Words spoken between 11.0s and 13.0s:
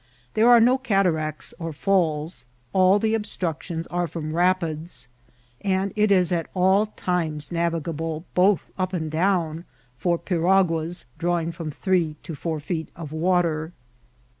draw ing from three to four feet